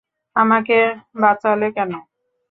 আমাকে 0.35 0.77
বাঁচালে 1.21 1.67
কেন? 1.75 1.91